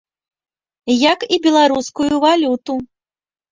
Як 1.11 1.19
і 1.37 1.39
беларускую 1.45 2.13
валюту. 2.27 2.81